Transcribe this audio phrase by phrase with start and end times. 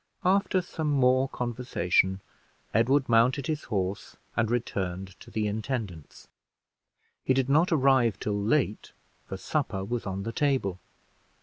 [0.25, 2.21] After some more conversation,
[2.73, 6.27] Edward mounted his horse and returned to the intendant's.
[7.23, 8.93] He did not arrive till late,
[9.27, 10.79] for supper was on the table.